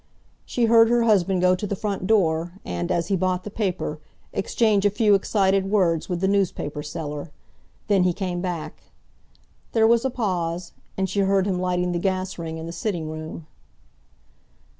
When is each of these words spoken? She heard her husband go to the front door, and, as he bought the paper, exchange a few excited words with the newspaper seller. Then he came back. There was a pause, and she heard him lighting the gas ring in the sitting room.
She 0.47 0.65
heard 0.65 0.89
her 0.89 1.03
husband 1.03 1.41
go 1.41 1.53
to 1.53 1.67
the 1.67 1.75
front 1.75 2.07
door, 2.07 2.53
and, 2.65 2.91
as 2.91 3.09
he 3.09 3.15
bought 3.15 3.43
the 3.43 3.51
paper, 3.51 3.99
exchange 4.33 4.83
a 4.83 4.89
few 4.89 5.13
excited 5.13 5.69
words 5.69 6.09
with 6.09 6.21
the 6.21 6.27
newspaper 6.27 6.81
seller. 6.81 7.29
Then 7.85 8.01
he 8.03 8.11
came 8.11 8.41
back. 8.41 8.81
There 9.73 9.85
was 9.85 10.03
a 10.03 10.09
pause, 10.09 10.71
and 10.97 11.07
she 11.07 11.19
heard 11.19 11.45
him 11.45 11.59
lighting 11.59 11.91
the 11.91 11.99
gas 11.99 12.39
ring 12.39 12.57
in 12.57 12.65
the 12.65 12.71
sitting 12.71 13.11
room. 13.11 13.45